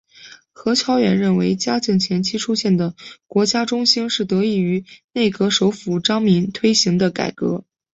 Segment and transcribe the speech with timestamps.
[0.51, 2.95] 何乔远认为嘉靖前期出现的
[3.27, 7.63] 国家中兴是得益于内阁首辅张璁推行的改革。